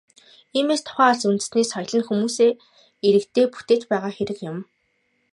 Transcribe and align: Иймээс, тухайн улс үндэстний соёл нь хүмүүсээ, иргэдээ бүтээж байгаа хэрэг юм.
Иймээс, 0.57 0.81
тухайн 0.85 1.11
улс 1.13 1.21
үндэстний 1.29 1.65
соёл 1.71 1.93
нь 1.99 2.07
хүмүүсээ, 2.07 2.51
иргэдээ 3.07 3.45
бүтээж 3.53 3.81
байгаа 3.91 4.11
хэрэг 4.17 4.39
юм. 4.51 4.57